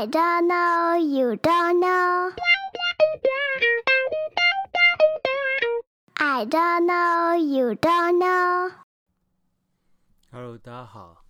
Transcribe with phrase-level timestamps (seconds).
[0.00, 2.30] I don't know, you don't know.
[6.14, 8.70] I don't know, you don't know.
[10.30, 11.24] Hello，大家好，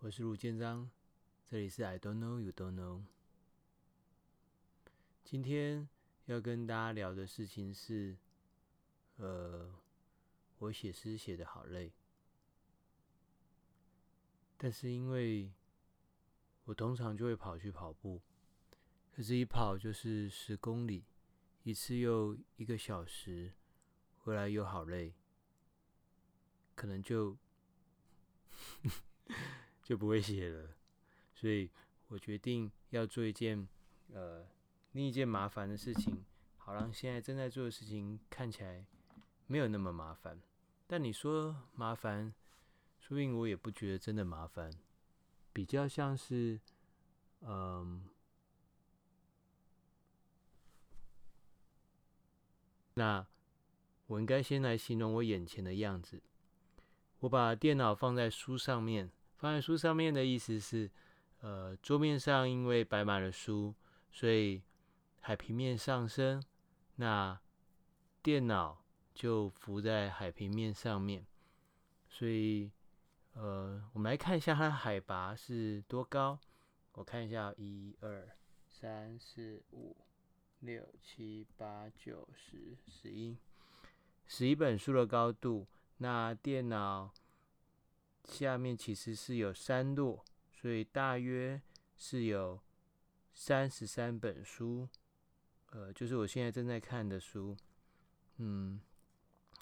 [0.00, 0.90] 我是卢建章，
[1.48, 3.02] 这里是 I don't know, you don't know。
[5.22, 5.88] 今天
[6.24, 8.16] 要跟大家聊的事情是，
[9.18, 9.70] 呃，
[10.58, 11.92] 我写诗写的好累，
[14.56, 15.52] 但是因为
[16.64, 18.20] 我通常就会跑去跑步，
[19.14, 21.04] 可是一跑就是十公里，
[21.62, 23.52] 一次又一个小时，
[24.18, 25.12] 回来又好累，
[26.74, 27.36] 可能就
[29.82, 30.70] 就不会写了，
[31.34, 31.70] 所以
[32.08, 33.68] 我决定要做一件
[34.12, 34.46] 呃
[34.92, 36.24] 另一件麻烦的事情，
[36.56, 38.86] 好让现在正在做的事情看起来
[39.46, 40.40] 没有那么麻烦。
[40.86, 42.32] 但你说麻烦，
[42.98, 44.70] 说不定我也不觉得真的麻烦。
[45.54, 46.60] 比较像是，
[47.40, 48.02] 嗯，
[52.94, 53.24] 那
[54.08, 56.20] 我应该先来形容我眼前的样子。
[57.20, 60.90] 我把电脑放在书上面，放在书上面的意思是，
[61.40, 63.72] 呃，桌面上因为摆满了书，
[64.10, 64.60] 所以
[65.20, 66.42] 海平面上升，
[66.96, 67.40] 那
[68.20, 68.84] 电脑
[69.14, 71.24] 就浮在海平面上面，
[72.08, 72.72] 所以。
[73.34, 76.38] 呃，我们来看一下它的海拔是多高。
[76.92, 78.28] 我看一下，一二
[78.68, 79.96] 三四五
[80.60, 83.36] 六七八九十十一，
[84.26, 85.66] 十一本书的高度。
[85.98, 87.12] 那电脑
[88.24, 90.22] 下面其实是有三摞，
[90.52, 91.60] 所以大约
[91.96, 92.60] 是有
[93.32, 94.88] 三十三本书。
[95.70, 97.56] 呃，就是我现在正在看的书。
[98.36, 98.80] 嗯，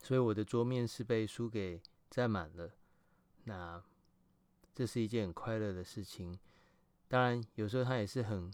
[0.02, 2.70] 所以我的桌面是被书给占满了。
[3.44, 3.82] 那
[4.74, 6.38] 这是一件很快乐的事情，
[7.08, 8.52] 当然有时候它也是很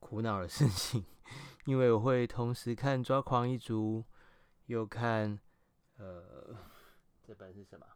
[0.00, 1.04] 苦恼的事情，
[1.66, 4.04] 因为我会同时看《抓狂一族》，
[4.66, 5.38] 又看
[5.96, 6.56] 呃
[7.22, 7.86] 这本是什么？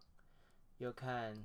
[0.78, 1.44] 又看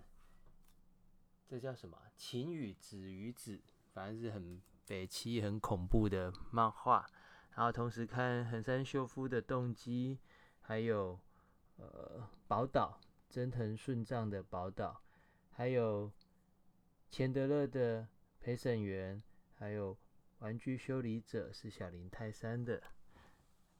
[1.47, 1.97] 这叫什么？
[2.15, 3.57] 《晴雨子与子》，
[3.93, 7.05] 反正是很北七、很恐怖的漫画，
[7.55, 10.19] 然后同时看横山秀夫的动机，
[10.61, 11.19] 还有
[11.77, 12.99] 呃宝岛。
[13.29, 15.01] 真藤顺藏的宝岛，
[15.51, 16.11] 还有
[17.09, 18.07] 钱德勒的
[18.39, 19.21] 陪审员，
[19.55, 19.97] 还有
[20.39, 22.81] 玩具修理者是小林泰三的，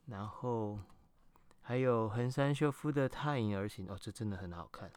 [0.06, 0.78] 然后
[1.60, 4.92] 还有横山秀夫的踏影而行哦，这真的很好看，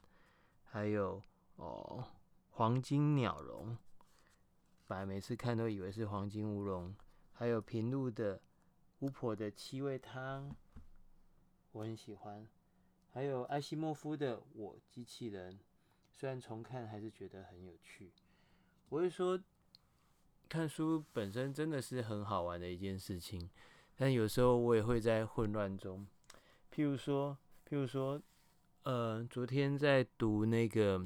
[0.65, 1.21] 还有
[1.55, 2.05] 哦
[2.51, 3.77] 黄金鸟笼，
[4.85, 6.95] 本来每次看都以为是黄金乌龙，
[7.33, 8.41] 还有平路的
[8.99, 10.55] 巫婆的七味汤，
[11.71, 12.45] 我很喜欢。
[13.13, 15.53] 还有艾西莫夫的《我机器人》，
[16.13, 18.09] 虽然重看还是觉得很有趣。
[18.87, 19.37] 我会说，
[20.47, 23.49] 看书本身真的是很好玩的一件事情，
[23.97, 26.07] 但有时候我也会在混乱中。
[26.73, 28.21] 譬如说，譬如说，
[28.83, 31.05] 呃，昨天在读那个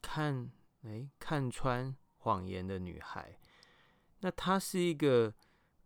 [0.00, 0.50] 看，
[0.82, 3.38] 哎，看穿谎言的女孩，
[4.18, 5.32] 那她是一个，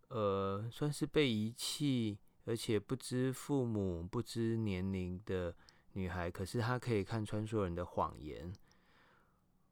[0.09, 2.19] 呃，算是被遗弃。
[2.47, 5.55] 而且不知父母、不知年龄的
[5.93, 8.53] 女孩，可是她可以看穿所有人的谎言。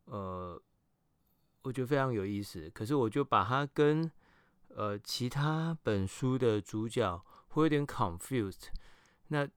[0.06, 0.60] 呃，
[1.62, 2.68] 我觉得非常有意思。
[2.70, 4.10] 可是我就把它跟
[4.68, 8.66] 呃其他本书的主角会有点 confused，
[9.28, 9.48] 那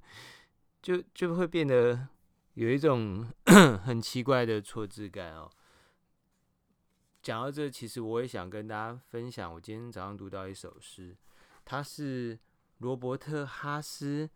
[0.80, 2.08] 就就会变得
[2.54, 3.30] 有一种
[3.84, 5.50] 很奇怪的错置感哦。
[7.22, 11.14] 讲到这，其实我也想跟大家分享，我今天早上读到一首诗。
[11.64, 12.38] 他是
[12.78, 14.28] 罗伯特·哈斯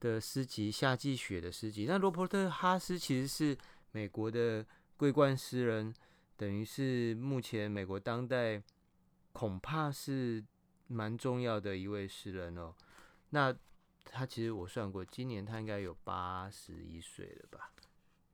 [0.00, 1.86] 的诗集《夏季雪》的诗集。
[1.86, 3.56] 那罗伯特·哈斯其实是
[3.92, 4.66] 美国的
[4.96, 5.94] 桂冠诗人，
[6.36, 8.62] 等于是目前美国当代
[9.32, 10.44] 恐怕是
[10.86, 12.74] 蛮重要的一位诗人哦。
[13.30, 13.54] 那
[14.04, 17.72] 他其实我算过，今年他应该有八十一岁了吧？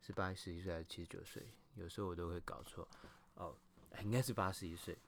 [0.01, 1.47] 是八十一岁还是七十九岁？
[1.77, 2.87] 有时候我都会搞错
[3.35, 3.57] 哦，
[4.03, 4.99] 应该是八十一岁。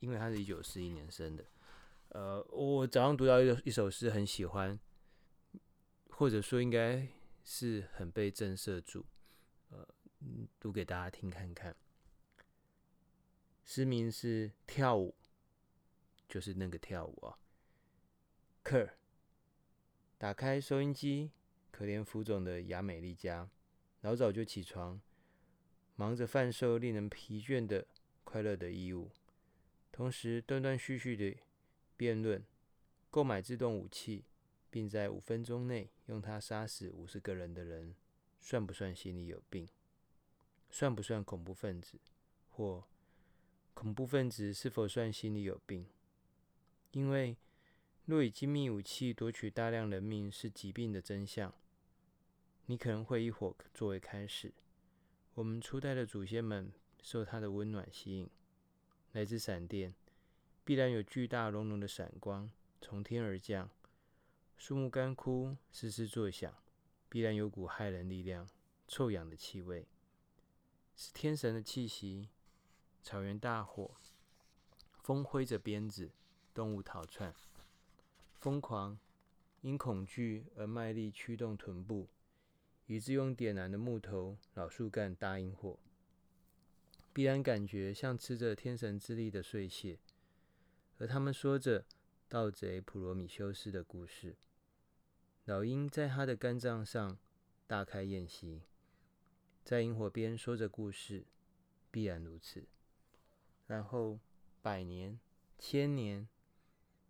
[0.00, 1.44] 因为他是一九四一年生的，
[2.10, 4.78] 呃，我早上读到一一首诗，很喜欢，
[6.10, 7.08] 或者说应该
[7.44, 9.04] 是很被震慑住，
[9.70, 9.88] 呃，
[10.60, 11.76] 读给大家听看看。
[13.64, 15.14] 诗名是《跳舞》，
[16.28, 17.38] 就是那个跳舞啊。
[18.64, 18.90] Ker，
[20.16, 21.32] 打开收音机，
[21.70, 23.50] 可怜浮肿的亚美利加，
[24.02, 25.00] 老早就起床，
[25.96, 27.86] 忙着贩售令人疲倦的
[28.24, 29.10] 快乐的衣物。
[29.98, 31.36] 同时断断续续的
[31.96, 32.40] 辩论，
[33.10, 34.26] 购买自动武器，
[34.70, 37.96] 并在五分钟内用它杀死五十个人的人，
[38.40, 39.68] 算不算心理有病？
[40.70, 41.98] 算不算恐怖分子，
[42.48, 42.84] 或
[43.74, 45.88] 恐怖分子是否算心理有病？
[46.92, 47.36] 因为
[48.04, 51.52] 若以精密武器夺取大量人命是疾病的真相，
[52.66, 54.54] 你可能会一伙作为开始。
[55.34, 56.72] 我们初代的祖先们
[57.02, 58.30] 受它的温暖吸引，
[59.18, 59.92] 来自闪电，
[60.62, 62.48] 必然有巨大隆隆的闪光
[62.80, 63.68] 从天而降，
[64.56, 66.54] 树木干枯，嘶嘶作响，
[67.08, 68.48] 必然有股骇人力量，
[68.86, 69.88] 臭氧的气味，
[70.94, 72.28] 是天神的气息。
[73.02, 73.90] 草原大火，
[75.02, 76.12] 风挥着鞭子，
[76.54, 77.34] 动物逃窜，
[78.36, 78.96] 疯狂
[79.62, 82.06] 因恐惧而卖力驱动臀部。
[82.86, 85.76] 以致用点燃的木头、老树干搭营火，
[87.18, 89.98] 必然感觉像吃着天神之力的碎屑。
[90.98, 91.84] 而他们说着
[92.28, 94.36] 盗贼普罗米修斯的故事，
[95.44, 97.18] 老鹰在他的肝脏上
[97.66, 98.62] 大开宴席，
[99.64, 101.26] 在萤火边说着故事，
[101.90, 102.68] 必然如此。
[103.66, 104.20] 然后
[104.62, 105.18] 百年、
[105.58, 106.28] 千年，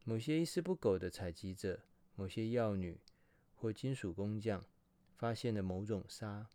[0.04, 1.82] 某些一丝不苟的采集者，
[2.14, 2.98] 某些药女
[3.54, 4.64] 或金属工匠。
[5.18, 6.48] 发现了某种沙，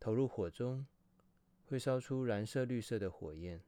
[0.00, 0.86] 投入火中
[1.66, 3.62] 会烧出蓝色、绿色的火焰。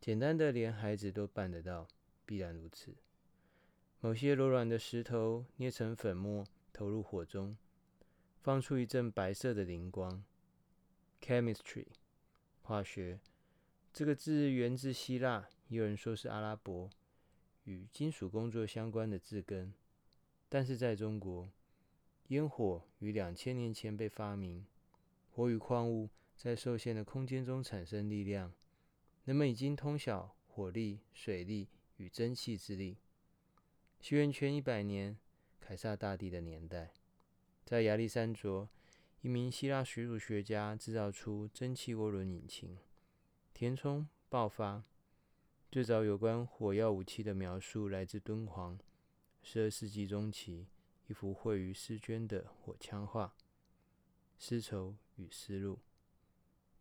[0.00, 1.88] 简单的，连孩子都办得到，
[2.24, 2.94] 必然如此。
[4.00, 7.56] 某些柔软的石头捏成粉末，投入火中，
[8.40, 10.22] 放出一阵白色的灵光。
[11.20, 11.86] Chemistry，
[12.62, 13.18] 化学，
[13.92, 16.88] 这个字源自希腊，也有人说是阿拉伯，
[17.64, 19.74] 与金属工作相关的字根，
[20.48, 21.50] 但是在中国。
[22.28, 24.66] 烟火于两千年前被发明，
[25.30, 28.52] 火与矿物在受限的空间中产生力量。
[29.24, 32.96] 人们已经通晓火力、水力与蒸汽之力。
[34.00, 35.18] 西元前一百年，
[35.58, 36.92] 凯撒大帝的年代，
[37.64, 38.68] 在亚历山卓，
[39.20, 42.78] 一名希腊水乳学家制造出蒸汽涡轮引擎。
[43.52, 44.84] 填充爆发，
[45.72, 48.78] 最早有关火药武器的描述来自敦煌，
[49.42, 50.68] 十二世纪中期。
[51.08, 53.34] 一幅绘于丝绢的火枪画，
[54.38, 55.80] 丝绸与丝路。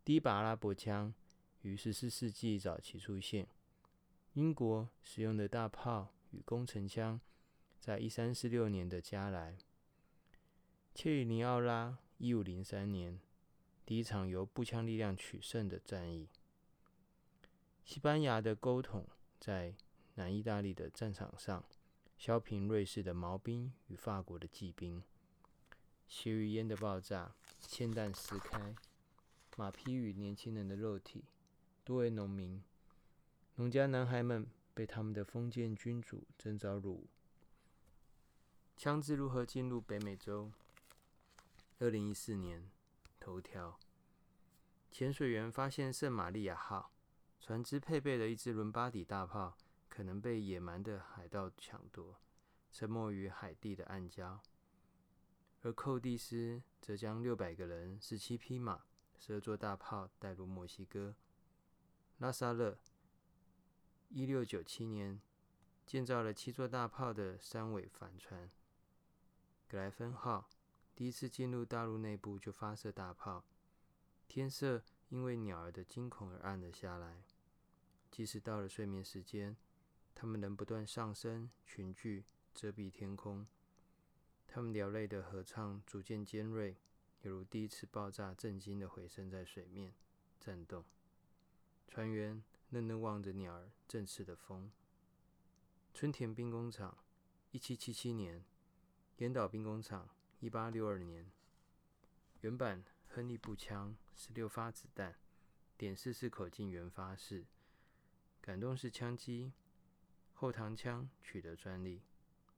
[0.07, 1.13] 第一把阿拉伯枪
[1.63, 3.45] 于十四世纪早期出现。
[4.36, 7.19] 英国使用的大炮与工程枪，
[7.81, 9.57] 在一三四六年的加莱。
[10.95, 13.19] 切尔尼奥拉一五零三年，
[13.86, 16.30] 第一场由步枪力量取胜的战役。
[17.83, 19.06] 西班牙的钩筒
[19.38, 19.75] 在
[20.15, 21.65] 南意大利的战场上。
[22.18, 25.04] 削平瑞士的毛兵与法国的骑兵，
[26.07, 28.74] 血与烟的爆炸，铅弹撕开，
[29.57, 31.25] 马匹与年轻人的肉体，
[31.83, 32.63] 多为农民，
[33.56, 34.45] 农家男孩们
[34.75, 37.07] 被他们的封建君主征召入伍。
[38.77, 40.51] 枪支如何进入北美洲？
[41.80, 42.69] 二零一四年
[43.19, 43.80] 头条：
[44.92, 46.92] 潜水员发现圣玛利亚号
[47.42, 49.57] 船只配备了一支伦巴底大炮。
[49.89, 52.21] 可能被野蛮的海盗抢夺，
[52.71, 54.38] 沉没于海地的暗礁。
[55.63, 58.83] 而寇蒂斯则将六百个人、十七匹马、
[59.17, 61.15] 十二座大炮带入墨西哥。
[62.19, 62.77] 拉萨勒，
[64.09, 65.21] 一六九七年
[65.85, 68.49] 建造了七座大炮的三桅帆船。
[69.67, 70.49] 格莱芬号
[70.95, 73.43] 第一次进入大陆内部就发射大炮，
[74.27, 77.23] 天色因为鸟儿的惊恐而暗了下来，
[78.09, 79.56] 即使到了睡眠时间。
[80.15, 82.25] 它们能不断上升，群聚
[82.56, 83.45] 遮蔽天空。
[84.47, 86.75] 它们鸟类的合唱逐渐尖锐，
[87.27, 89.93] 犹如第一次爆炸震惊的回声在水面
[90.39, 90.85] 颤动。
[91.89, 94.71] 船员愣愣望着鸟儿振翅的风。
[95.93, 96.97] 春田兵工厂，
[97.51, 98.43] 一七七七年；
[99.17, 100.07] 岩岛兵工厂，
[100.39, 101.29] 一八六二年。
[102.39, 105.17] 原版亨利步枪，十六发子弹，
[105.75, 107.43] 点四四口径原发式，
[108.39, 109.51] 感动式枪机。
[110.33, 112.03] 后膛枪取得专利，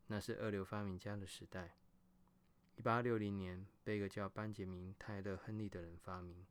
[0.05, 1.75] 那是二流发明家的时代。
[2.79, 6.45] 一八六零年，被一个叫班杰明·泰勒·亨利的人发明，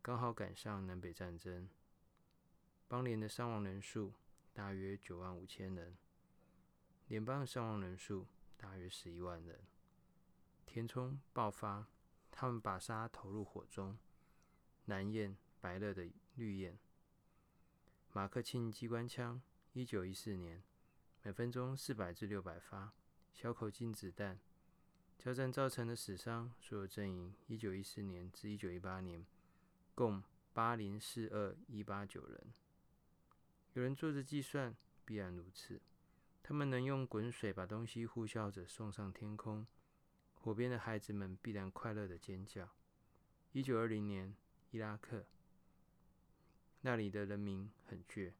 [0.00, 1.68] 刚好赶上南北战争。
[2.88, 4.14] 邦联的伤亡人数
[4.54, 5.98] 大约九万五千人，
[7.08, 9.60] 联邦的伤亡人数大约十一万人。
[10.64, 11.88] 填充爆发，
[12.30, 13.98] 他们把沙投入火中，
[14.86, 16.78] 蓝焰白热的绿焰。
[18.14, 19.42] 马克沁机关枪。
[19.74, 20.62] 一九一四年，
[21.22, 22.94] 每分钟四百至六百发
[23.34, 24.40] 小口径子弹，
[25.18, 29.24] 交战造成的死伤，所有阵营一九一四年至一九一八年
[29.94, 32.52] 共八零四二一八九人。
[33.72, 35.80] 有人做着计算，必然如此。
[36.42, 39.66] 他们能用滚水把东西呼啸着送上天空，
[40.34, 42.68] 火边的孩子们必然快乐的尖叫。
[43.52, 44.36] 一九二零年，
[44.70, 45.24] 伊拉克，
[46.82, 48.34] 那里的人民很倔，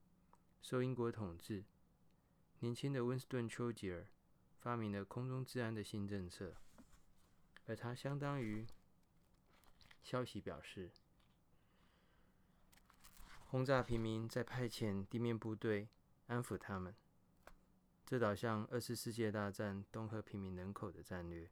[0.61, 1.64] 受英国统治。
[2.61, 4.07] 年轻的温斯顿·丘吉尔
[4.64, 6.54] 发明了空中治安的新政策，
[7.66, 8.66] 而他相当于
[10.02, 10.90] 消息表示，
[13.44, 15.90] 轰炸平民，在派遣地面部队
[16.28, 16.94] 安抚他们。
[18.06, 21.50] 这导向二次世界大战东和平民人口的战略。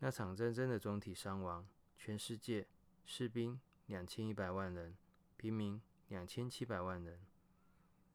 [0.00, 2.68] 那场战争的总体伤亡，全世界
[3.06, 4.94] 士兵两千一百万人，
[5.38, 7.18] 平民两千七百万人。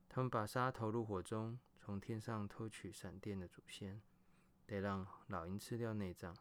[0.07, 1.57] 他们把沙投入火中。
[1.89, 3.99] 从天上偷取闪电的祖先，
[4.67, 6.37] 得让老鹰吃掉内脏，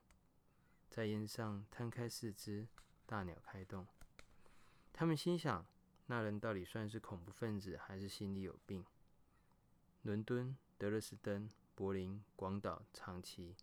[0.91, 2.69] 在烟上摊开四肢，
[3.07, 3.87] 大鸟开动。
[4.93, 5.65] 他们心想：
[6.05, 8.85] 那人到底算是恐怖分子，还是心里有病？
[10.03, 13.57] 伦敦、德累斯登、柏林、广岛、长崎，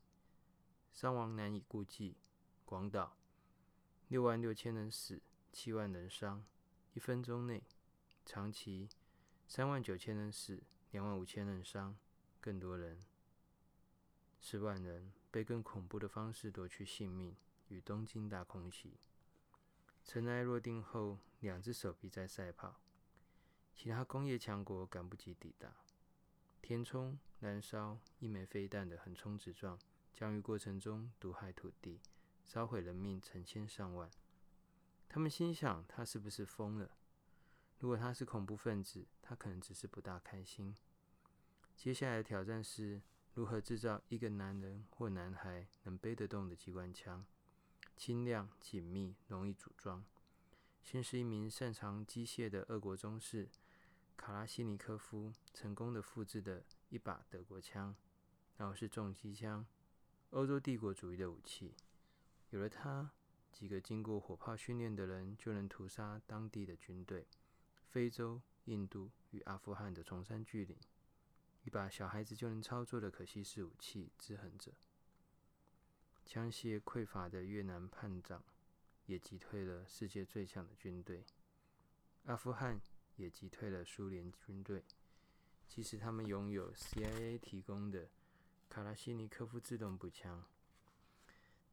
[0.92, 2.18] 伤亡难以估计。
[2.66, 3.16] 广岛
[4.08, 5.22] 六万六千人死，
[5.54, 6.44] 七万人伤，
[6.96, 7.60] 一分钟内；
[8.26, 8.90] 长崎
[9.48, 10.64] 三万九千人死。
[10.96, 11.98] 两万五千人伤，
[12.40, 12.98] 更多人，
[14.40, 17.36] 十万人被更恐怖的方式夺去性命，
[17.68, 18.94] 与东京大空袭。
[20.06, 22.80] 尘埃落定后，两只手臂在赛跑，
[23.74, 25.76] 其他工业强国赶不及抵达。
[26.62, 29.78] 填充、燃烧一枚飞弹的横冲直撞，
[30.14, 32.00] 将于过程中毒害土地，
[32.46, 34.10] 烧毁人命成千上万。
[35.10, 36.92] 他们心想：他是不是疯了？
[37.80, 40.74] 如果他是恐怖分子，他可能只是不大开心。
[41.76, 43.02] 接下来的挑战是
[43.34, 47.26] 如何制造一个男人或男孩能背得动的机关枪，
[47.96, 50.04] 轻量、紧密、容易组装。
[50.82, 53.50] 先是一名擅长机械的俄国中士
[54.16, 57.96] 卡拉西尼科夫成功的复制的一把德国枪，
[58.58, 59.66] 然后是重机枪，
[60.30, 61.76] 欧洲帝国主义的武器。
[62.52, 63.12] 有了它，
[63.52, 67.28] 几个经过火炮训练的人就能屠杀当地的军队。
[67.88, 70.78] 非洲、印度与阿富汗的崇山峻岭。
[71.66, 74.72] 一把小孩子就能操作的可惜式武器“制衡者”，
[76.24, 78.44] 枪械匮乏的越南叛党
[79.08, 81.26] 也击退了世界最强的军队，
[82.26, 82.80] 阿富汗
[83.16, 84.84] 也击退了苏联军队。
[85.68, 88.10] 即使他们拥有 CIA 提供的
[88.70, 90.46] 卡拉西尼科夫自动步枪，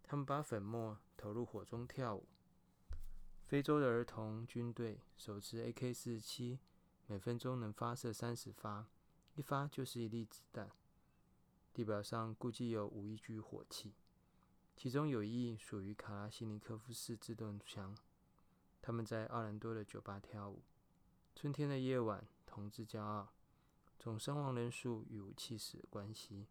[0.03, 2.27] 他们把粉末投入火中跳舞。
[3.45, 6.59] 非洲的儿童军队手持 AK-47，
[7.07, 8.89] 每分钟能发射三十发。
[9.35, 10.71] 一发就是一粒子弹。
[11.73, 13.93] 地表上估计有五亿具火器，
[14.77, 17.97] 其中有一亿属于卡拉西尼科夫式自动枪。
[18.83, 20.61] 他们在奥兰多的酒吧跳舞。
[21.35, 23.33] 春天的夜晚，同志骄傲，
[23.99, 26.47] 总伤亡人数与武器史的关系。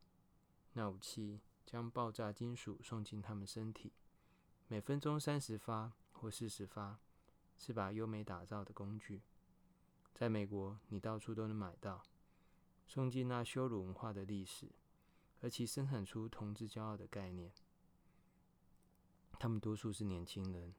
[0.73, 3.91] 那武器将爆炸金属送进他们身体，
[4.67, 6.97] 每分钟三十发或四十发，
[7.59, 9.21] 是把优美打造的工具。
[10.15, 12.01] 在美国，你到处都能买到。
[12.93, 14.69] 送进那羞辱文化的历史，
[15.39, 17.53] 而其生产出同志骄傲的概念。
[19.39, 20.75] 他们多数是年轻人，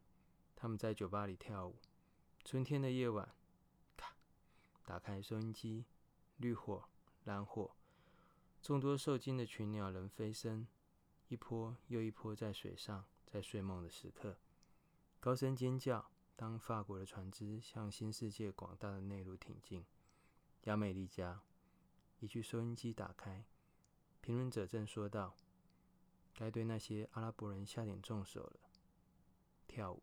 [0.54, 1.78] 他们在酒吧里跳舞。
[2.44, 3.34] 春天的夜晚，
[3.96, 4.14] 咔，
[4.84, 5.86] 打开收音机，
[6.36, 6.86] 绿火、
[7.24, 7.74] 蓝火，
[8.60, 10.68] 众多受惊的群鸟人飞升，
[11.28, 14.36] 一波又一波在水上，在睡梦的时刻，
[15.18, 16.10] 高声尖叫。
[16.36, 19.86] 当法国的船只向新世界广大的内陆挺进，
[20.64, 21.40] 亚美利加。
[22.22, 23.44] 一具收音机打开，
[24.20, 25.34] 评论者正说道
[26.38, 28.60] ：“该对那些阿拉伯人下点重手了。”
[29.66, 30.00] 跳舞。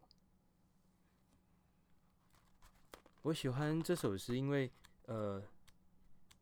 [3.22, 4.70] 我喜欢这首诗，因为
[5.06, 5.42] 呃，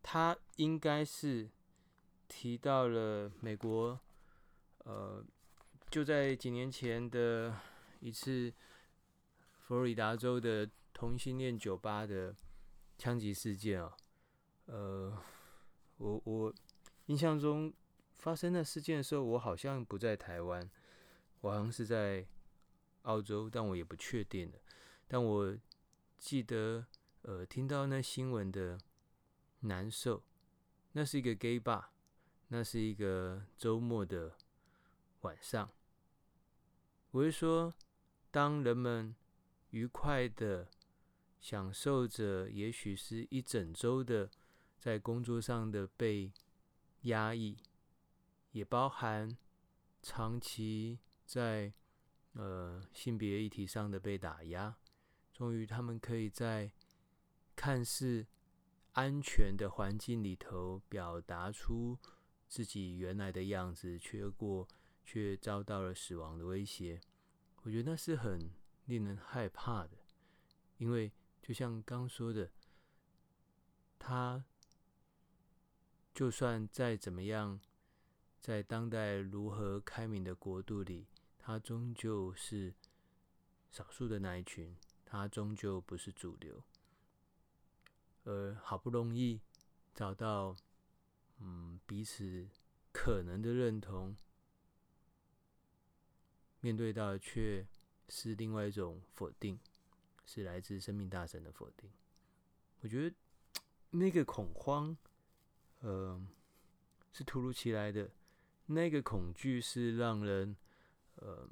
[0.02, 1.48] 它应该是
[2.26, 4.00] 提到了美国
[4.78, 5.24] 呃，
[5.92, 7.56] 就在几年前的
[8.00, 8.52] 一次
[9.60, 12.34] 佛罗里达州的同性恋酒吧的
[12.98, 13.96] 枪击事件啊，
[14.64, 15.22] 呃。
[15.98, 16.54] 我我
[17.06, 17.72] 印象中
[18.14, 20.68] 发生的事件的时候，我好像不在台湾，
[21.40, 22.26] 我好像是在
[23.02, 24.58] 澳洲，但我也不确定了。
[25.06, 25.56] 但我
[26.18, 26.86] 记得，
[27.22, 28.78] 呃，听到那新闻的
[29.60, 30.22] 难受。
[30.92, 31.84] 那是一个 gay bar，
[32.48, 34.34] 那是一个周末的
[35.20, 35.70] 晚上。
[37.10, 37.74] 我会说，
[38.30, 39.14] 当人们
[39.70, 40.68] 愉快的
[41.40, 44.30] 享受着，也许是一整周的。
[44.78, 46.32] 在工作上的被
[47.02, 47.56] 压抑，
[48.52, 49.36] 也包含
[50.02, 51.72] 长期在
[52.32, 54.76] 呃性别议题上的被打压。
[55.32, 56.72] 终于，他们可以在
[57.54, 58.26] 看似
[58.92, 61.98] 安全的环境里头表达出
[62.48, 64.66] 自己原来的样子，却过
[65.04, 67.00] 却遭到了死亡的威胁。
[67.62, 68.50] 我觉得那是很
[68.86, 69.98] 令人害怕的，
[70.78, 72.50] 因为就像刚说的，
[73.98, 74.44] 他
[76.18, 77.60] 就算再怎么样，
[78.40, 81.06] 在当代如何开明的国度里，
[81.38, 82.74] 他终究是
[83.70, 86.60] 少数的那一群，他终究不是主流。
[88.24, 89.40] 而好不容易
[89.94, 90.56] 找到，
[91.38, 92.48] 嗯，彼此
[92.90, 94.16] 可能的认同，
[96.58, 97.64] 面对到却
[98.08, 99.56] 是另外一种否定，
[100.26, 101.88] 是来自生命大神的否定。
[102.80, 103.14] 我觉得
[103.96, 104.96] 那个恐慌，
[105.80, 106.20] 呃，
[107.12, 108.10] 是突如其来的，
[108.66, 110.56] 那个恐惧是让人
[111.16, 111.48] 呃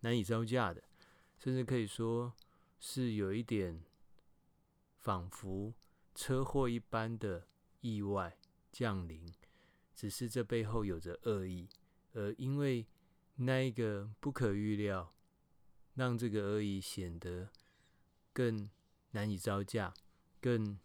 [0.00, 0.82] 难以招架的，
[1.38, 2.32] 甚至可以说
[2.78, 3.82] 是有一点
[4.98, 5.72] 仿佛
[6.14, 7.46] 车祸一般的
[7.80, 8.36] 意外
[8.72, 9.26] 降临，
[9.94, 11.68] 只是这背后有着恶意，
[12.12, 12.86] 而因为
[13.36, 15.14] 那一个不可预料，
[15.94, 17.50] 让这个恶意显得
[18.32, 18.68] 更
[19.12, 19.94] 难以招架，
[20.40, 20.78] 更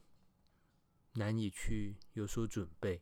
[1.14, 3.02] 难以去有所准备。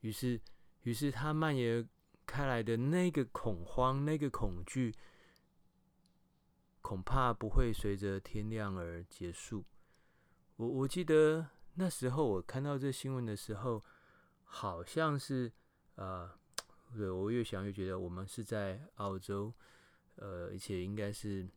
[0.00, 0.40] 于是，
[0.82, 1.88] 于是他蔓延
[2.26, 4.94] 开来的那个恐慌，那个恐惧，
[6.82, 9.64] 恐怕不会随着天亮而结束。
[10.56, 13.84] 我我记得那时候我看到这新闻的时候，
[14.44, 15.52] 好像是
[15.96, 16.30] 呃。
[16.96, 19.52] 对，我越想越觉得我们是在澳洲，
[20.14, 21.48] 呃，而且应该是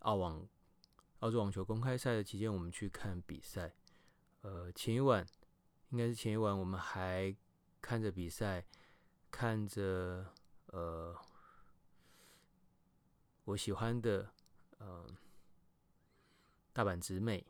[0.00, 0.46] 澳网、
[1.20, 3.74] 澳洲网球公开赛的期间，我们去看比赛。
[4.42, 5.26] 呃，前一晚
[5.88, 7.34] 应该是前一晚，我们还
[7.80, 8.66] 看着比赛，
[9.30, 10.26] 看着
[10.66, 11.16] 呃
[13.44, 14.30] 我喜欢的
[14.78, 15.06] 呃
[16.72, 17.46] 大阪直美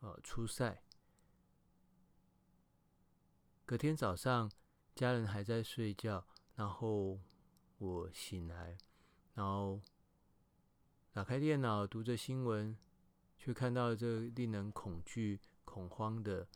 [0.00, 0.82] 呃出赛。
[3.66, 4.50] 隔天早上。
[4.94, 7.20] 家人还在睡觉，然后
[7.78, 8.76] 我醒来，
[9.34, 9.80] 然后
[11.18, 12.78] 打开电脑读着新闻，
[13.36, 16.46] 却看到这令人恐惧、恐慌的、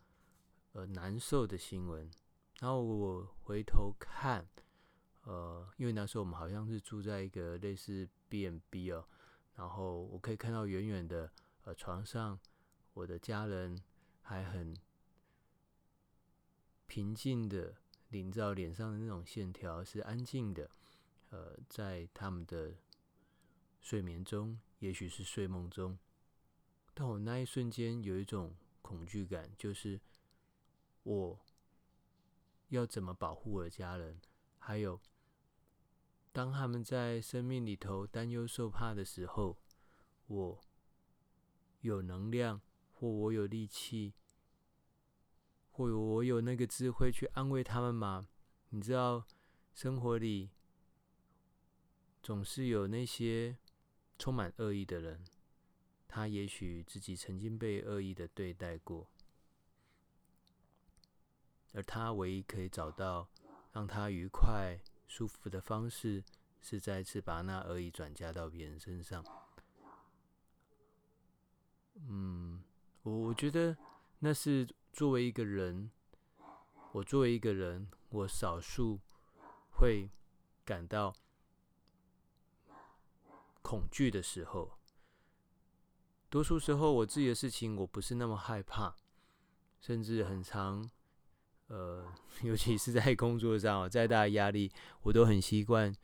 [0.71, 2.09] 呃难受的新闻。
[2.61, 4.47] 然后我回头看，
[5.25, 9.05] 呃，因为那时候我们好像是住在一个类似 B&B 哦，
[9.57, 11.29] 然后我可以看到远远的
[11.65, 12.39] 呃床上，
[12.95, 13.77] 我的家人
[14.21, 14.77] 还很
[16.87, 17.75] 平静的。
[18.11, 20.71] 领照脸上的那种线条是安静的，
[21.31, 22.73] 呃，在他们的
[23.83, 25.99] 睡眠中，也许是睡梦中，
[26.95, 30.01] 但我那一瞬间有一种恐惧感，就是
[31.03, 31.39] 我
[32.69, 34.19] 要怎么保护我的家人？
[34.59, 34.99] 还有，
[36.33, 39.59] 当他们在生命里头担忧受怕的时候，
[40.29, 40.61] 我
[41.81, 44.15] 有能量，或我有力气。
[45.75, 48.29] 或我有那个智慧去安慰他们吗？
[48.69, 49.27] 你知道，
[49.75, 50.51] 生活里
[52.23, 53.57] 总是有那些
[54.23, 55.25] 充满恶意的人，
[56.07, 59.09] 他也许自己曾经被恶意的对待过，
[61.73, 63.29] 而他唯一可以找到
[63.73, 66.23] 让他愉快、舒服的方式，
[66.61, 69.25] 是再次把那恶意转嫁到别人身上。
[71.97, 72.63] 嗯，
[73.03, 73.77] 我我觉得
[74.21, 74.69] 那是。
[74.93, 75.91] 作为一个人，
[76.93, 79.01] 我作为一个人，我少数
[79.71, 80.11] 会
[80.67, 81.15] 感到
[83.63, 84.79] 恐惧的时候，
[86.29, 88.95] 多数时候我自己的事情我不是那么害怕，
[89.81, 90.91] 甚至很常，
[91.69, 92.07] 呃，
[92.43, 94.71] 尤其是在工作上，再大的压力，
[95.03, 95.95] 我都很习惯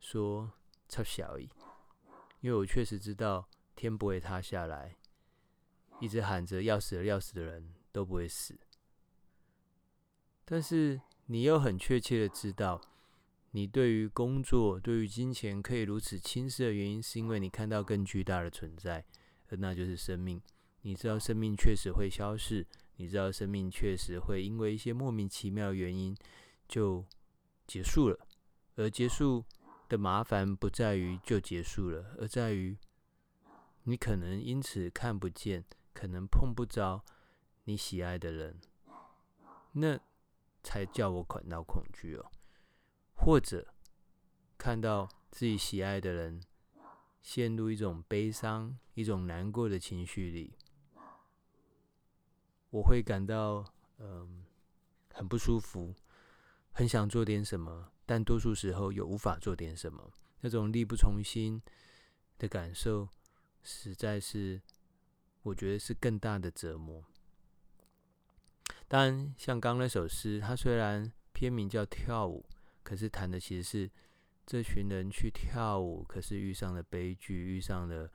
[0.00, 0.50] 说
[0.88, 1.48] “插小雨”，
[2.40, 4.96] 因为我确实知道天不会塌下来，
[6.00, 7.74] 一直喊着要死了要死的人。
[7.92, 8.58] 都不会死，
[10.46, 12.80] 但是你又很确切的知道，
[13.52, 19.04] 你对于工作、对于金钱可以如此轻视的原因，是因为你看到更巨大的存在，
[19.48, 20.42] 而那就是生命。
[20.82, 26.16] 你知道生命确实会消逝，你知道生命确实会因为一些莫名其妙的原因
[26.66, 27.04] 就
[27.66, 28.18] 结束了，
[28.76, 29.44] 而结束
[29.88, 32.76] 的麻烦不在于就结束了，而在于
[33.84, 37.04] 你可能因此看不见，可能碰不着。
[37.64, 38.60] 你喜爱的人，
[39.70, 39.96] 那
[40.64, 42.28] 才叫我感到恐惧哦。
[43.24, 43.72] 或者
[44.58, 46.42] 看到自己喜爱的人
[47.22, 50.56] 陷入一种悲伤、一种难过的情绪里，
[52.70, 53.64] 我会感到
[53.98, 54.44] 嗯
[55.14, 55.94] 很不舒服，
[56.72, 60.12] 很想做点什么，但多数时候又无法做点什么。
[60.40, 61.62] 那种力不从心
[62.38, 63.08] 的感受，
[63.62, 64.60] 实在是
[65.42, 67.04] 我觉得是更大的折磨。
[68.88, 72.44] 当然，像刚那首诗，它虽然片名叫跳舞，
[72.82, 73.90] 可是谈的其实是
[74.44, 78.10] 这群人去跳舞，可是遇上了悲剧，遇上了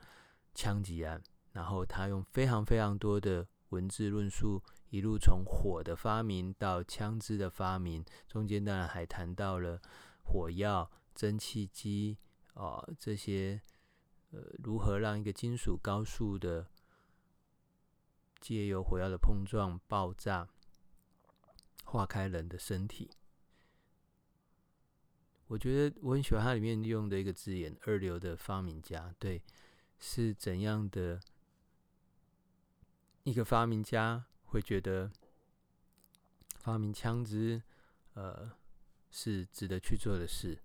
[0.54, 1.22] 枪击案。
[1.52, 9.80] 然后他用非常非常多的文字论述，一路从火的发明到枪支的发明，中间当然还谈到了
[10.22, 12.18] 火药、蒸汽机
[12.54, 13.60] 啊、这些，
[14.30, 16.68] 呃，如何让一个金属高速的
[18.38, 20.48] 借由火药的碰撞爆炸，
[21.84, 23.10] 化开人的身体。
[25.48, 29.42] 我觉得我很喜欢它里面用的一个字眼“二流的发明家”，对，
[29.98, 31.18] 是怎样的
[33.24, 35.10] 一个发明家会觉得
[36.58, 37.62] 发明枪支，
[38.12, 38.52] 呃，
[39.10, 40.58] 是值得去做的事？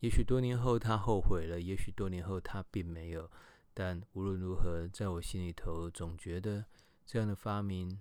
[0.00, 3.30] 也许多年后他后悔了，也许多年后他并没有，
[3.74, 6.64] 但无论如何，在我心里头总觉得
[7.04, 8.00] 这样的发明，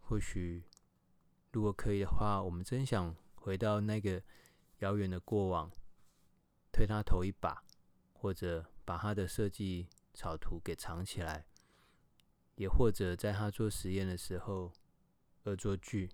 [0.00, 0.62] 或许
[1.52, 4.22] 如果可以的话，我们真想回到那个。
[4.82, 5.70] 遥远的过往，
[6.72, 7.62] 推他头一把，
[8.12, 11.46] 或者把他的设计草图给藏起来，
[12.56, 14.72] 也或者在他做实验的时候
[15.44, 16.10] 恶作剧，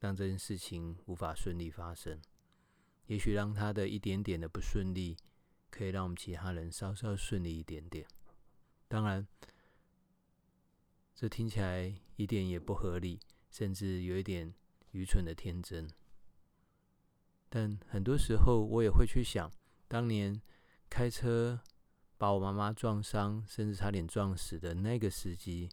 [0.00, 2.20] 让这件事情无法顺利发生。
[3.06, 5.16] 也许让他的一点点的不顺利，
[5.70, 8.04] 可以让我们其他人稍稍顺利一点点。
[8.88, 9.24] 当然，
[11.14, 13.20] 这听起来一点也不合理，
[13.50, 14.52] 甚至有一点
[14.90, 15.88] 愚蠢的天真。
[17.50, 19.50] 但很多时候，我也会去想，
[19.88, 20.40] 当年
[20.88, 21.60] 开车
[22.16, 25.68] 把我妈妈撞伤，甚至差点撞死的那个司机，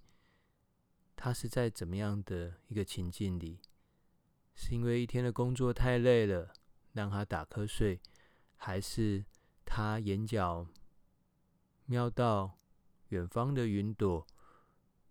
[1.15, 3.61] 他是在怎么样的一个情境里？
[4.55, 6.51] 是因为一天的工作太累了，
[6.93, 8.01] 让他打瞌睡，
[8.55, 9.23] 还是
[9.63, 10.65] 他眼角
[11.85, 12.57] 瞄到
[13.09, 14.25] 远方的云朵，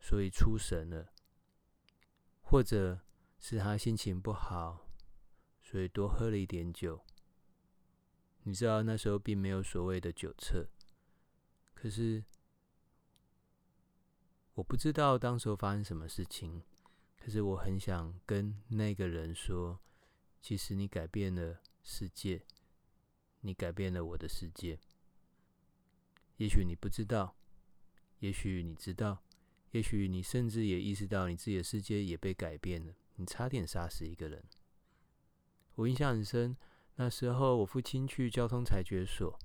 [0.01, 1.13] 所以出神了？
[2.41, 3.01] 或者
[3.39, 4.86] 是他心情不好？
[5.77, 7.05] 所以多喝了一点酒，
[8.45, 10.71] 你知道那时候并没有所谓的酒测，
[11.75, 12.25] 可是
[14.55, 16.63] 我不知道当时候发生什么事情，
[17.19, 19.79] 可是我很想跟那个人说，
[20.41, 22.47] 其实你改变了世界，
[23.43, 24.81] 你改变了我的世界。
[26.39, 27.37] 也许你不知道，
[28.21, 29.23] 也许你知道，
[29.73, 34.43] 也许你甚至也意识到你自己的世界也被改变了，你差点杀死一个人。
[35.77, 36.57] 我印象很深，
[36.95, 39.39] 那时候我父亲去交通裁决所，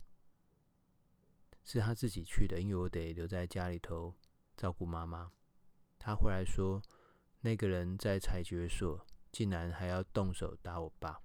[1.65, 4.15] 是他自己去的，因为我得留在家里头
[4.56, 5.32] 照顾妈妈。
[6.00, 6.82] 他回来说，
[7.41, 11.22] 那个人在裁决所竟然还要动手打我爸，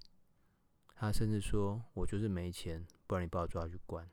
[0.97, 4.11] 他甚至说我就是没钱，不然你把我抓去关。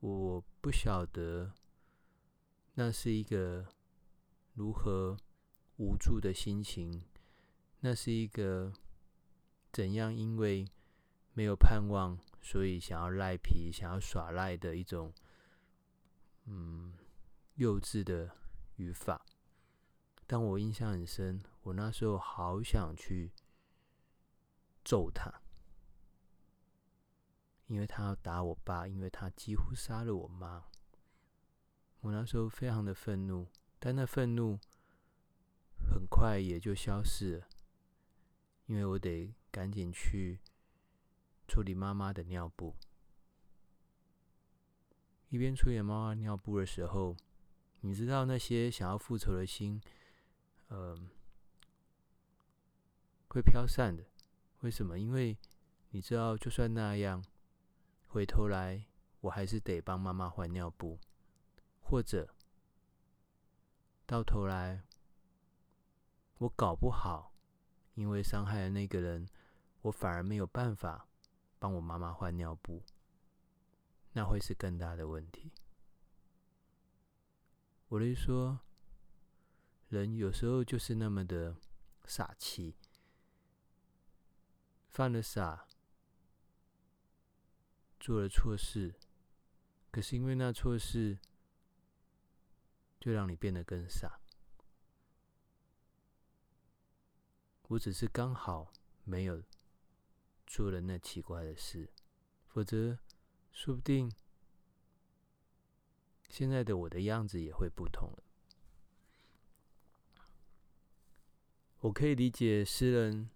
[0.00, 1.52] 我不晓得
[2.74, 3.68] 那是一个
[4.54, 5.16] 如何
[5.76, 7.04] 无助的心情。
[7.84, 8.72] 那是一个
[9.72, 10.14] 怎样？
[10.14, 10.64] 因为
[11.32, 15.12] 没有盼望，所以想要赖皮、想要耍赖的一种，
[16.44, 16.94] 嗯，
[17.56, 18.36] 幼稚的
[18.76, 19.26] 语法。
[20.28, 23.32] 但我印象很深，我那时候好想去
[24.84, 25.42] 揍他，
[27.66, 30.66] 因为他要打我爸，因为他几乎杀了我妈。
[32.02, 33.48] 我那时候非常的愤怒，
[33.80, 34.60] 但那愤怒
[35.84, 37.48] 很快也就消失了。
[38.66, 40.40] 因为我得赶紧去
[41.46, 42.74] 处理妈妈的尿布，
[45.28, 47.16] 一边处理妈妈尿布的时候，
[47.80, 49.80] 你知道那些想要复仇的心，
[50.68, 50.96] 呃，
[53.28, 54.04] 会飘散的。
[54.60, 54.98] 为什么？
[54.98, 55.36] 因为
[55.90, 57.22] 你知道，就算那样，
[58.06, 58.86] 回头来
[59.20, 60.98] 我还是得帮妈妈换尿布，
[61.82, 62.34] 或者
[64.06, 64.84] 到头来
[66.38, 67.31] 我搞不好。
[67.94, 69.28] 因为伤害了那个人，
[69.82, 71.06] 我反而没有办法
[71.58, 72.82] 帮我妈妈换尿布，
[74.12, 75.52] 那会是更大的问题。
[77.88, 78.60] 我的意思说，
[79.90, 81.54] 人有时候就是那么的
[82.06, 82.74] 傻气，
[84.88, 85.66] 犯了傻，
[88.00, 88.94] 做了错事，
[89.90, 91.18] 可是因为那错事，
[92.98, 94.21] 就让你变得更傻。
[97.72, 98.70] 我只是刚好
[99.02, 99.42] 没有
[100.46, 101.88] 做了那奇怪的事，
[102.46, 102.98] 否则
[103.50, 104.12] 说不定
[106.28, 108.22] 现在的我的样子也会不同了。
[111.78, 113.30] 我可以理解诗人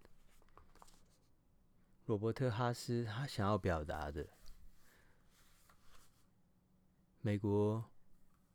[2.05, 4.29] 罗伯特·哈斯他想要表达的：
[7.21, 7.89] 美国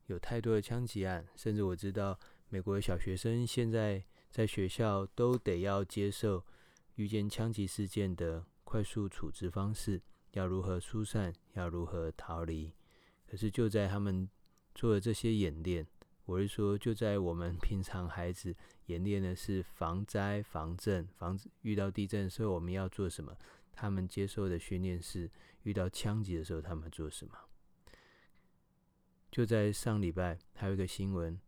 [0.05, 2.17] 有太多的枪击案，甚至我知道
[2.47, 4.05] 美国的小学生现在。
[4.33, 6.43] 在学校都得要接受
[6.95, 12.73] 遇见枪击事件的快速处置方式，要如何疏散，要如何逃离。
[13.27, 14.27] 可是就在他们
[14.73, 15.85] 做了这些演练，
[16.25, 18.55] 我是说，就在我们 平常孩子
[18.87, 23.37] 演练的是防灾、防震、防遇到地震的时候我们要做什么，
[23.71, 25.29] 他们接受的训练是
[25.61, 27.37] 遇到枪击的时候他们做什么。
[29.31, 31.39] 就在上礼拜，还有一个新闻，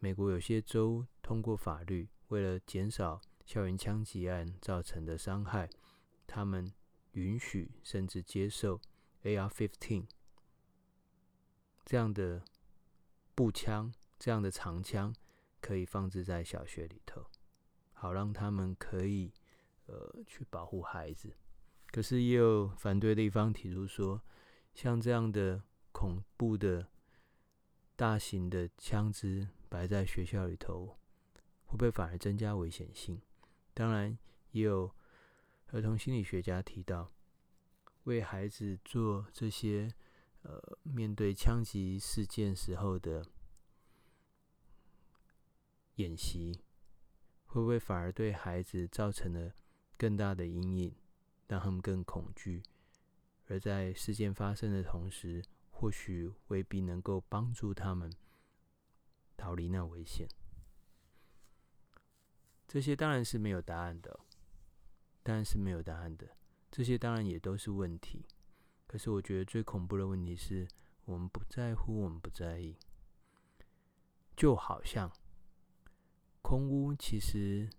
[0.00, 5.70] 美国有些州通过法律，为了减少校园枪击案造成的伤害，
[6.26, 6.72] 他们
[7.12, 8.80] 允许甚至接受
[9.22, 10.06] AR-15
[11.84, 12.42] 这样的
[13.34, 15.14] 步枪，这样的长枪
[15.60, 17.26] 可以放置在小学里头，
[17.92, 19.32] 好让他们可以
[19.86, 21.36] 呃去保护孩子。
[21.92, 24.20] 可是也有反对的一方提出说，
[24.74, 25.62] 像这样的。
[25.92, 26.86] 恐怖的
[27.96, 30.98] 大型的枪支摆在学校里头，
[31.64, 33.22] 会不会反而增加危险性？
[33.72, 34.18] 当然，
[34.50, 34.94] 也有
[35.68, 37.12] 儿童心理学家提到，
[38.04, 39.94] 为孩子做这些
[40.42, 43.24] 呃面对枪击事件时候的
[45.94, 46.60] 演习，
[47.46, 49.54] 会不会反而对孩子造成了
[49.96, 50.94] 更大的阴影，
[51.46, 52.62] 让他们更恐惧？
[53.46, 58.12] 而在事件发生的同时，或许未必能够帮助他们
[59.40, 60.28] 逃离那危险。
[62.68, 64.20] 这些当然是没有答案的，
[65.22, 66.36] 当然是没有答案的。
[66.70, 68.26] 这些当然也都是问题。
[68.86, 70.68] 可是我觉得最恐怖的问题是
[71.06, 72.76] 我们不在乎，我们不在意。
[74.36, 75.10] 就好像
[76.42, 77.70] 空屋其实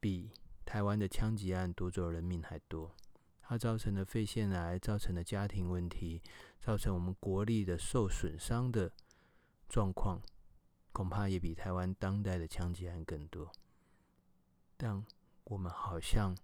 [0.00, 0.32] 比
[0.64, 2.96] 台湾的枪击案夺走人命还多。
[3.40, 6.20] 它造成的肺腺癌，造成的家庭问题，
[6.58, 8.92] 造成我们国力的受损伤的
[9.72, 10.20] 状况，
[10.92, 13.50] 恐怕也比台湾当代的枪击案更多。
[14.76, 15.02] 但
[15.44, 16.36] 我们好像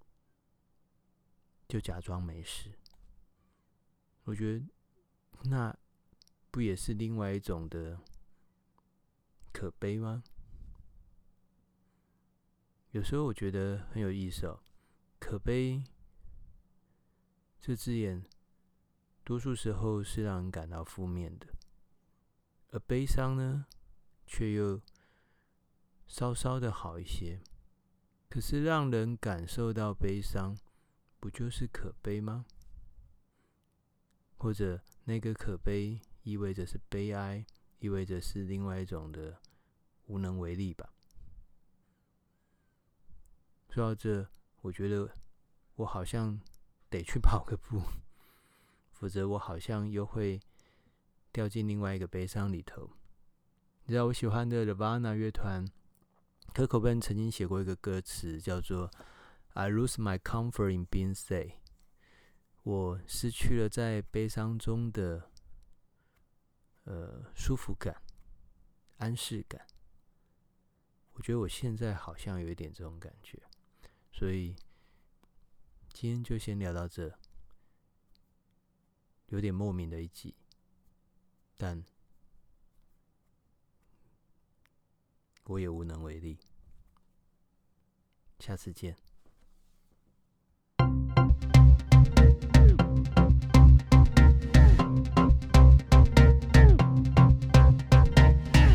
[1.69, 2.73] 就假装没事。
[4.25, 4.65] 我觉得
[5.43, 5.77] 那
[6.51, 8.01] 不也是另外一种的
[9.53, 10.25] 可悲吗？
[12.93, 14.59] 有时候我觉得很有意思哦，
[15.19, 15.85] 可悲。
[17.61, 18.25] 这字眼，
[19.23, 21.47] 多数时候是让人感到负面的，
[22.71, 23.67] 而悲伤呢，
[24.27, 24.81] 却又
[26.07, 27.41] 稍稍的好一些。
[28.29, 30.57] 可是让人感受到悲伤，
[31.19, 32.45] 不就是可悲吗？
[34.37, 37.45] 或者那个可悲意味着是悲哀，
[37.79, 39.41] 意味着是另外一种的
[40.07, 40.93] 无能为力吧？
[43.71, 44.29] 说到这，
[44.63, 45.15] 我觉得
[45.77, 46.41] 我好像。
[46.91, 47.83] 得去跑个步，
[48.93, 50.41] 否则我好像又会
[51.33, 52.91] 掉进另外一个悲伤里头。
[53.85, 55.67] 你知道我喜欢的 Nirvana 乐团
[56.53, 58.91] ，k 口 r 曾经写过一个歌词，叫做
[59.55, 61.53] "I lose my comfort in being sad"，
[62.63, 65.31] 我失去了在悲伤中的
[66.85, 68.03] 呃舒服感、
[68.99, 69.67] 安适感。
[71.13, 73.43] 我觉得我现在好像有一点这种感觉，
[74.13, 74.57] 所以。
[75.91, 77.13] 今天就先聊到这，
[79.31, 80.37] 有点莫名的一集，
[81.61, 81.85] 但
[85.47, 86.39] 我也无能为力。
[88.39, 88.97] 下次见。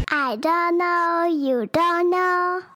[0.10, 2.73] I don't know, you don't know.